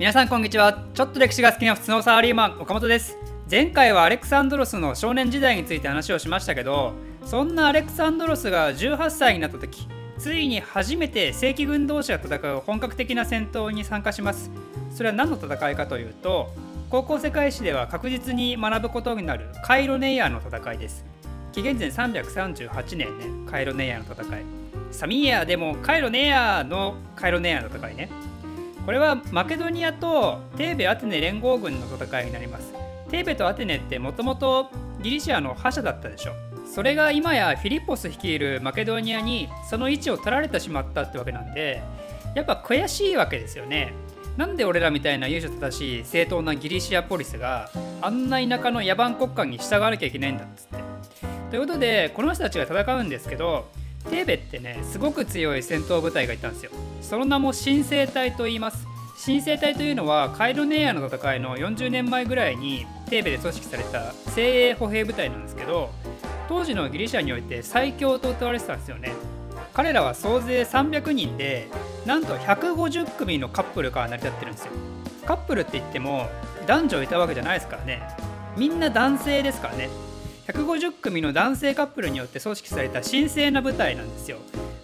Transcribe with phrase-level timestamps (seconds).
[0.00, 0.86] 皆さんこんにちは。
[0.94, 3.18] ちょっと歴史が好きな普通のサラリーマン岡本です。
[3.50, 6.94] 前回はアレクサンドロスの少年時代について話をしましたけど
[7.26, 9.86] そんなアレクサンドロスが18歳になった時
[10.16, 14.50] ついに初めて正規軍同士が戦う本格的な戦闘に参加します。
[14.90, 16.48] それは何の戦いかというと
[16.88, 21.04] 高校世界史では確実に学ぶことになるカイロネイヤーの戦いです。
[21.52, 24.44] 紀元前338年ねカイロネイヤーの戦い。
[24.92, 28.08] サミーヤーでもカイロネイヤーのカイロネイヤーの戦いね。
[28.84, 32.72] これはマケドニアとテーベ・アテネ連合軍の戦いになります。
[33.10, 34.70] テーベとアテネってもともと
[35.02, 36.32] ギリシアの覇者だったでしょ
[36.64, 41.82] それが今やフィリッポス率いるマケドニアにその位置を取られてしまったってわけなんで
[42.36, 43.92] やっぱ悔しいわけですよね。
[44.36, 47.68] なんで俺らみたいな優秀正しい正当なギリシアポリスが
[48.00, 50.76] あんな田舎の野蛮国家に従わなきゃいけないんだっつって。
[51.50, 53.66] ということでこの人たちが戦うんですけど
[54.08, 56.70] テーベってねすごく強い戦闘部隊がいたんですよ。
[57.02, 58.86] その名も新生隊と言います。
[59.16, 65.90] 新生隊というのはカイロネーアの戦いの40年前ぐらいにテーベで組織された精鋭歩兵部隊なんですけど
[66.48, 69.12] 当時のギリシャにおいて最強と謳われてたんですよね。
[69.74, 71.68] 彼らは総勢300人で
[72.06, 74.72] なんと150組のカップルから成り立ってるんですよ。
[75.26, 76.28] カップルって言っても
[76.66, 78.02] 男女いたわけじゃないですからね。
[78.56, 79.90] みんな男性ですからね。
[80.52, 84.38] 150組の男性カップルによって組織された神聖な部隊なんですよ。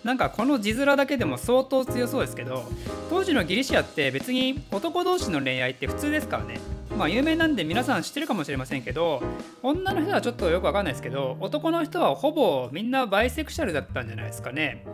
[0.04, 2.64] なんかこの字面だけでも相当強そうですけど
[3.10, 6.60] 当時のギリシアって別に男同士の恋愛って普通ですからね。
[6.96, 9.22] まあ有名なんで皆さん知ってるかもしれませんけど
[9.62, 14.86] 女の人はちょっとよくわかんないですけど男の人はほぼみんなバイセクシャルだったんじゃないですかね。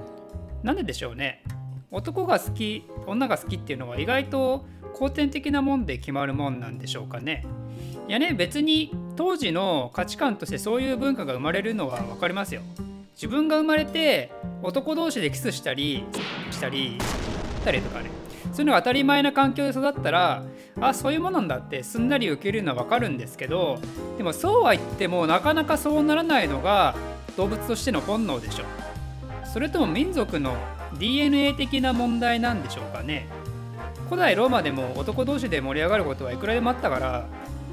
[0.62, 1.44] なんででしょうね。
[1.90, 7.44] 男が好き女が好きっていうのは意外と後天的なもんで決まるもんなんでしょうかね。
[8.08, 12.62] いやね別に当時の価値観としてそういう文化が生まれるのは分かりますよ。
[13.14, 16.04] 自分が生まれて男同士でキスしたり
[16.50, 18.10] したりしたりとかね。
[18.52, 20.42] そういうのが当たり前な環境で育ったら
[20.80, 23.78] あそういうものなんだってすんなり受けるのは分かるんですけど
[24.18, 26.94] でもそうは言ってもなかなかそうならないのが
[27.36, 28.64] 動物としての本能でしょ。
[29.52, 30.56] それとも民族の
[30.98, 33.26] DNA 的な問題なんでしょうかね。
[34.08, 37.24] 古代ローマでも男同士で盛り上がることはいくらでもあったから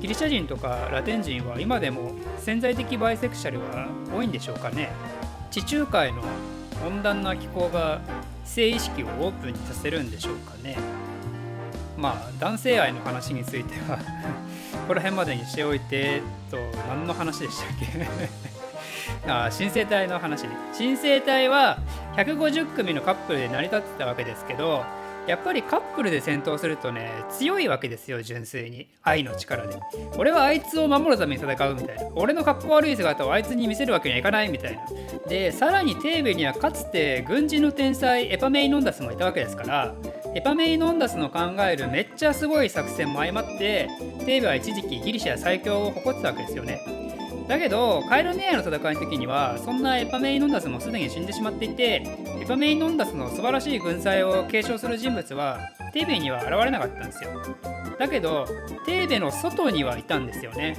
[0.01, 4.89] ギリシャ人とかラテン人は今でも潜在的バイセクシャルは多いんでしょうかね。
[5.51, 6.21] 地中海の
[6.85, 7.99] 温暖な気候が
[8.45, 10.77] 性意識をオープンにさせるんでしょうかね。
[11.97, 13.97] まあ男性愛の話については
[14.87, 16.57] この辺までにしておいてと
[16.87, 17.67] 何の話でしたっ
[19.25, 19.27] け？
[19.29, 20.51] あ新生体の話ね。
[20.73, 21.77] 新生体は
[22.15, 24.85] 150組のカップルで成り立ってたわけですけど
[25.29, 28.87] やっぱりカップルで戦闘するとね強いわけですよ純粋に。
[29.03, 29.79] 愛の力で。
[30.17, 32.09] 俺はあいつを守るために戦うみたいな。
[32.15, 34.81] 俺の格好悪い姿をあいつに見せるわけにはいかないみたいな。
[35.29, 39.93] でさらにテーベにはかつて軍人の天才エパメイノンダスもいたわけですから
[40.33, 43.87] エパメイノンダスの考えるめっちゃすごい作戦も相まって
[44.25, 46.81] テーベは一時期ギリシャ最強を誇ってたわけですよね。
[47.47, 52.03] だけどカイロネアの戦いの時にはそんなエパメイノンダスもすでに死んでしまっていて
[52.49, 55.59] トメイノンダスの素晴らしい軍隊を継承する人物は
[55.93, 57.29] テーベには現れなかったんですよ。
[57.99, 58.47] だけど
[58.87, 60.75] テーベの外にはいたんですよね。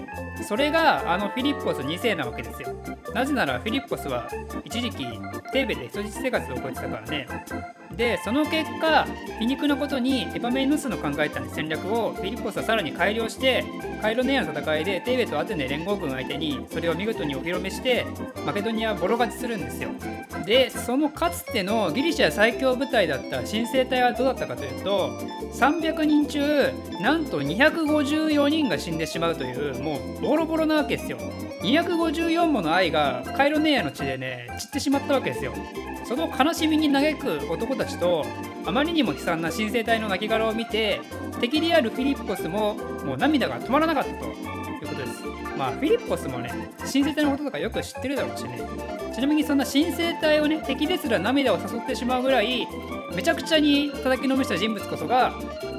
[0.48, 2.70] それがあのフィリッポス2世なわけですよ。
[3.14, 4.28] なぜならフィリッポスは
[4.64, 5.06] 一時期
[5.52, 7.28] テーベで人質生活を送ってたからね。
[7.96, 9.06] でその結果
[9.38, 13.64] 皮肉なことにエパメヌスの考えた戦略をフィリッポスはさらに改良して
[14.00, 18.06] カイロネアの戦いでテーベとアテネ連合軍相手にそれを見事にお披露目して
[18.46, 19.90] マケドニアボロ勝ちするんですよ。
[20.46, 25.10] でそのかつてのギリシャ最強部隊だった新生隊はどうだったかというと
[25.52, 31.18] 300人中なんと254人が死んでしまうというもうボロボロなわけですよ。
[31.62, 35.52] 254もの愛がカイロネアの地でね散ってしまったわけですよ。
[36.10, 38.24] その悲しみに嘆く男たちと
[38.66, 41.00] あまりにも悲惨な新生隊の亡骸を見て
[41.40, 42.74] 敵であるフィリッポスも
[43.04, 44.32] もう涙が止まらなかったとい
[44.84, 45.22] うことです。
[45.56, 48.60] まあフィリッポスもね新生隊のこととかよく知ってるだろうしね。
[49.14, 52.66] ちなみにそんな新生隊をね敵ですら涙を誘ってしまうぐらい
[53.14, 55.32] めちゃくちゃに叩きのめした人物こそが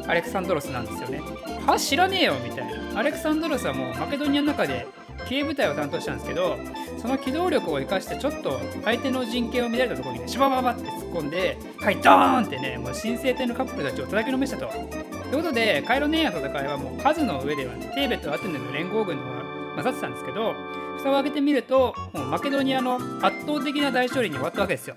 [0.07, 1.21] アレクサンドロスなんですよね。
[1.65, 2.99] は知らねえよみたいな。
[2.99, 4.87] アレクサンドロスはもうマケドニアの中で
[5.29, 6.57] 経営部隊を担当したんですけど
[6.97, 14.67] その機動力を生かしてちょっと相手の陣形を乱れたところにねシバババってっ込んではいドーンってねもう新生隊のカップルたちを叩きのめしたと。
[14.67, 19.43] ということでカイロネアの戦いはもう数の上では、テーベとアテネの連合軍の方が
[19.77, 20.53] 勝ってたんですけど
[20.97, 24.95] 蓋を開けてみるともうマケドニアの圧倒的な大勝利に終わったわけですよ。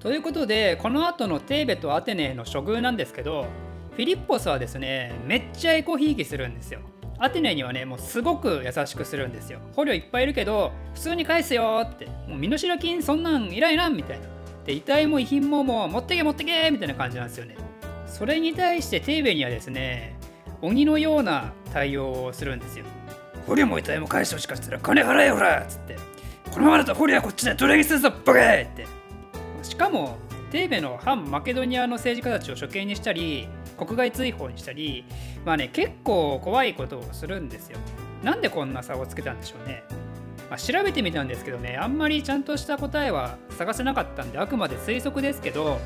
[0.00, 3.46] ということでこの後のテーベとアテネの処遇なんですけど
[3.92, 6.80] フィリッポスはですねめっちゃエコひいきするんですよ。
[7.18, 14.26] アテネにはねもうすごく優しくするんですよ捕虜いっぱいいるけど普通に返すよってもう身代金そんなんいらいらんみたいな
[14.64, 17.56] で遺体も遺品ももう持ってけ持ってけみたいな感じなんですよね。
[18.06, 20.16] それに対してテーベにはですね
[20.62, 22.84] 鬼のような対応をするんですよ。
[23.46, 25.96] 捕虜も遺体も返してほしかったら金払えよらっつって。
[26.50, 28.86] このままだと捕虜はこっちで奴隷にするぞバカって。
[29.62, 30.16] しかも
[30.50, 35.04] テーベの反マケドニアの政治家たちを処刑にしたり国外追放にしたり
[35.44, 37.78] まあね結構怖いことをするんですよ。
[38.22, 39.82] なんでこんな差をつけたんでしょうね、
[40.50, 45.78] まあ、調べてみたんですけどねあんまりちゃんとした答えは探せなかったんであくまで推測ですけど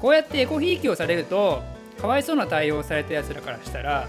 [0.00, 1.62] こうやってエコひいきをされると
[2.00, 4.08] かわいそうな対応をされたやつらからしたら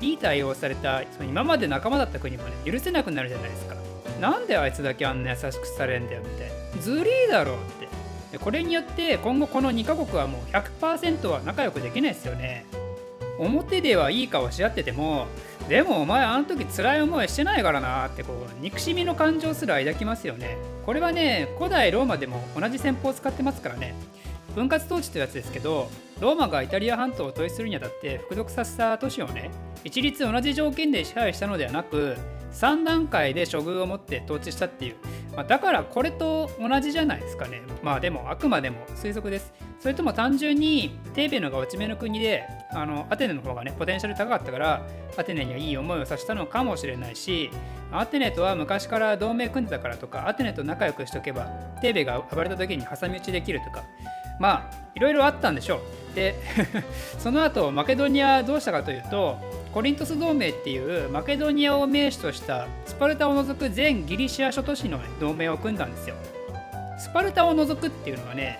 [0.00, 3.74] いい対応されたその今まで仲間だった国もね許せなくなるじゃないですか。
[4.20, 6.82] なんであいつだけあんな優しくされんだよみたいな。
[6.82, 7.58] ずりーだろうっ
[8.30, 8.38] て。
[8.38, 12.66] これによって今後この2カ国はもう100%は仲良くできないですよね。
[13.38, 15.26] 表ではいい顔し合ってても
[15.70, 20.58] でもお前あの時辛い思いしてないからなってこう憎しみの感情すら抱きますよね。
[20.84, 23.94] これはね古代ローマでも同じ戦法を使ってますからね。
[24.56, 25.88] 分割統治というやつですけど
[26.20, 29.52] ローマがイタリア半島を統一するにあたって服属させた都市をね
[29.84, 32.16] 一律同じ条件で支配したのではなく
[32.52, 34.96] 3段階で処遇を持って統治したっていう、
[35.34, 37.62] まあ、だからこれと同じじゃないですかね。
[37.82, 39.52] まあでもあくまでも推測です。
[39.80, 44.86] それとも単純にテーベのが落ち目の国であのアテネの方がねポテンシャル高かったから
[45.16, 47.50] アテネにはいい思いをさせたのかもしれないし
[47.90, 51.44] アテネとは昔から同盟組んでたからとかアテネと仲良くしておけば
[51.80, 53.84] テーベが暴れた時に挟み撃ちできるとか
[54.38, 56.14] まあいろいろあったんでしょう。
[56.14, 56.34] で
[57.18, 59.38] その後マケドニアどうしたかというと
[59.72, 66.16] コリントス同盟っていうマケドニアを名手としたスパルタを除く全ギリシア諸都市の同盟を組んだんですよ。
[66.98, 68.58] スパルタを除くっていうのはね、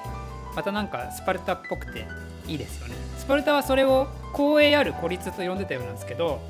[0.54, 2.06] またなんかスパルタっぽくて
[2.46, 2.94] いいですよね。
[3.18, 6.40] スパルタはそれを光栄ある孤立と呼んでたようなんですけど、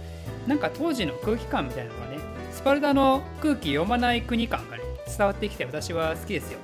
[0.47, 2.19] なんか当時の空気感みたいなのがね、
[2.53, 6.59] スパルタの空気読まない国感がね、伝わってきて私は好きですよ。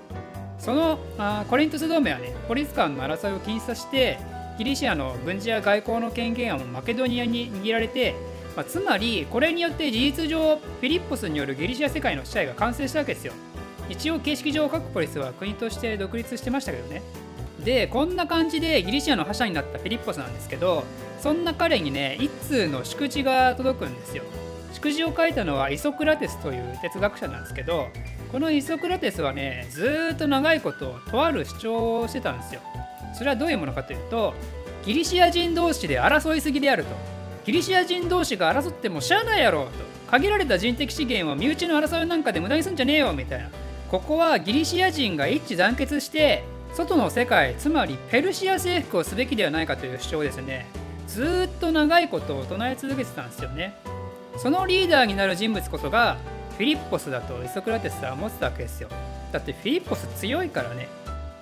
[0.59, 4.19] そのあコリントス同盟はね、ポリス間の争いを禁止させて、
[4.59, 8.15] ギリシアの軍事や外交の権限はマケドニアに握られて、
[8.57, 13.33] まあ、つまりこれによって事実上フィリッポスによるギリシア世界の支配が完成したわけですよ。
[13.89, 17.03] 一応形式上各ポリスは国として独立してましたけどね。
[17.65, 20.85] でこんな感じでギリシアの覇者になったフィリッポスなんですけど
[21.21, 24.25] そんな彼にね一通の祝辞が届くんですよ。
[24.73, 27.89] 祝辞を書いたのはイソクラテスという哲学者なんですけど
[28.31, 32.61] このイソクラテスはねずっと長いこととある主張をしてたんですよ。
[33.17, 34.35] それはどういうものかというと
[34.85, 36.91] ギリシア人同士で争いすぎであると。
[37.45, 39.71] ギリシア人同士が争ってもしゃあないやろと。
[40.11, 43.51] 限られた人的資源を身内の争いなんかで無駄にすんじゃねえよみたいな。
[43.89, 50.67] ここはギリシア人が一致団結して外の世界つまりペルシア征服をすべきではないかという主張ですね。
[51.07, 53.75] ずっと長いことを唱え続けてたんですよね。
[54.37, 56.19] そのリーダーになる人物こそが
[56.57, 58.89] フィリッポスだとイソクラテスは思ってたわけですよ。
[59.33, 60.89] だってフィリッポス強いからね。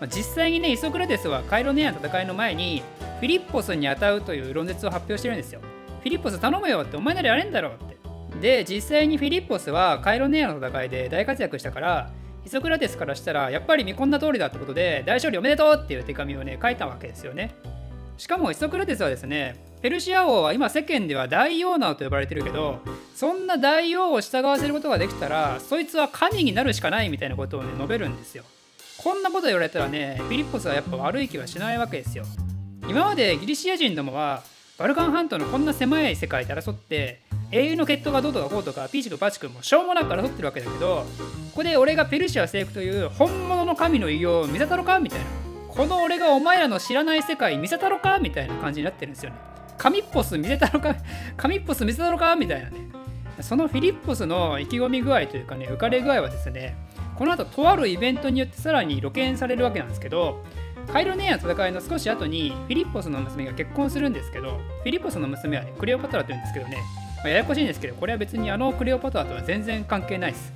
[0.00, 2.82] まあ、実際にねイソクラテスはカイロネアの戦いの前に
[3.20, 5.60] フィリッポスに当たうという論説を発表してるんですよ。
[6.00, 7.94] フィリッポス頼むよってお前ならやれんだろうって。
[8.40, 12.10] で実際にフィリッポスはカイロネアの戦いで大活躍したから
[12.44, 17.54] イソクラテスからしたらやっぱり見込んだ通りだってことで大勝利おめでとうっていう手紙をね書いたわけですよね。
[18.16, 22.80] しかもイソクラテスはですねペルシア王は今世間では大王なと呼ばれてるけど
[23.14, 28.44] そんな大王を従わせることができたらそいつは神になるしかないみたいなことをね述べるんですよ。
[29.04, 32.24] こんなこと言われたらねフィリッポスはやっぱ悪い気はしないわけですよ。
[32.88, 34.42] 今までギリシア人どもは
[34.78, 37.20] バルカン半島のこんな狭い世界で争って
[37.52, 41.04] 英雄の決闘がどうとかこうとかピーチとパチクもしょうもなく争ってるわけだけど
[41.50, 45.26] ここで俺がペルシア征服という本物の神の偉業を見せたろかみたいな。
[45.68, 49.36] この俺がお前らの知らない世界見せたろかみたいな感じになってるんですよね。
[49.76, 50.96] 神っぽス見せたろか
[51.36, 52.76] 神っぽス見せたろかみたいなね。
[53.40, 56.76] そのフィリッポスの意気込み具合というかね浮かれ具合はですね
[57.16, 60.42] この後とあるイベントによってさらに露見されるわけなんですけど
[60.92, 66.78] カイロネアの戦いの少し後にフィリッポスの娘が結婚するんですけどフィリッポスの娘はねクレオパトラというんですけどね、
[67.18, 70.52] まあ、ややこしいんですけどこれは別にあのクレオパトラとは全然関係ないです。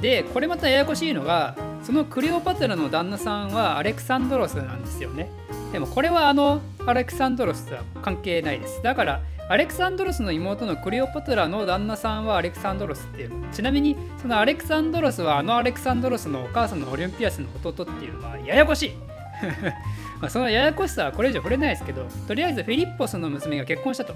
[0.00, 5.30] でこれまたややこしいのがそのクレオパトラの旦那さんはアレクサンドロスなんですよね。
[5.72, 8.82] でもこれはあのアレクサンドロスとは関係ないです。
[8.82, 18.92] だからアレクサンドロスの妹のクレオパトラの旦那さんはアレクサンドロスっていうちなみにそのアレクサンドロスはあのアレクサンドロスのお母さんのオリンピアスの弟っていうのはややこしい。
[20.20, 24.14] まあそのややこしさはこれ以上触れないですけどとりあえずフィリッポスの娘が結婚したと。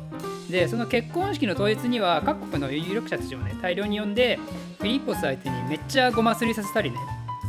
[0.50, 4.38] でその結婚式の当日には各国の有力者たちをね大量に呼んで
[4.78, 6.96] フィリッポス相手にめっちゃごますりさせたりね。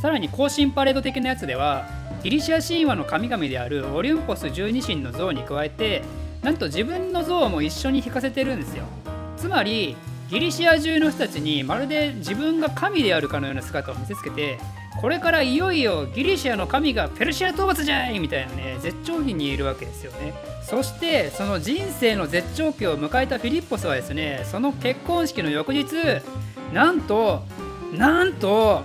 [0.06, 1.90] さらに行進パレード的なやつでは
[2.22, 6.04] ギリシア神話の神々であるオリュンポス十二神の像に加えて
[6.44, 8.84] なんと自分の像も一緒に引かせてるんですよ。
[9.36, 9.98] つまり
[10.30, 14.60] ギリシア中の人たちにまるで自分が神であるかのような姿を見せつけて
[15.02, 20.36] これからいよいよギリシアの神がペルシア討伐じゃいみたいなね絶頂期にいるわけですよね。
[20.62, 25.88] そしてその人生の絶頂期を迎えたフィリッポスはですねその結婚式の翌日
[26.76, 27.42] なんと
[27.98, 28.84] なんと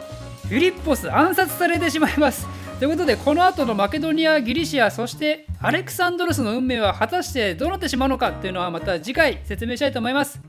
[0.51, 2.45] フィリッポス暗殺されてしまいます。
[2.81, 10.41] ということでこの後のマケドニアギリシアそしてアレクサンドロスの運命は果たしてどうなってしまうのかというのはまた次回説明したいと思います。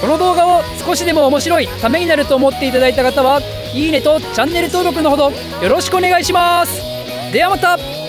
[0.00, 3.42] この動画を少しでも面白いためになると思っていただいた方は
[3.74, 6.80] いいねとチャンネル登録のほどよろしくお願いします。
[7.30, 7.99] ではまた。